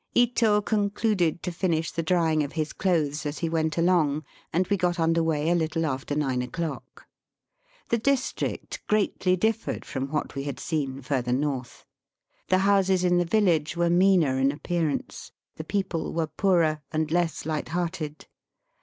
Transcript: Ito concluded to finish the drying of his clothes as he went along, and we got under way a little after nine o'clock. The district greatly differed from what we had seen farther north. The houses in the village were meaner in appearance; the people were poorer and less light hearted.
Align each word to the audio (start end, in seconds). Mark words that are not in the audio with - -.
Ito 0.15 0.61
concluded 0.63 1.43
to 1.43 1.51
finish 1.51 1.91
the 1.91 2.01
drying 2.01 2.41
of 2.43 2.53
his 2.53 2.73
clothes 2.73 3.23
as 3.23 3.37
he 3.37 3.49
went 3.49 3.77
along, 3.77 4.23
and 4.51 4.65
we 4.65 4.75
got 4.75 4.99
under 4.99 5.21
way 5.21 5.51
a 5.51 5.53
little 5.53 5.85
after 5.85 6.15
nine 6.15 6.41
o'clock. 6.41 7.05
The 7.89 7.99
district 7.99 8.81
greatly 8.87 9.35
differed 9.35 9.85
from 9.85 10.07
what 10.09 10.33
we 10.33 10.45
had 10.45 10.59
seen 10.59 11.03
farther 11.03 11.33
north. 11.33 11.85
The 12.47 12.57
houses 12.65 13.03
in 13.03 13.19
the 13.19 13.25
village 13.25 13.77
were 13.77 13.91
meaner 13.91 14.39
in 14.39 14.51
appearance; 14.51 15.31
the 15.57 15.63
people 15.63 16.13
were 16.13 16.25
poorer 16.25 16.81
and 16.91 17.11
less 17.11 17.45
light 17.45 17.69
hearted. 17.69 18.25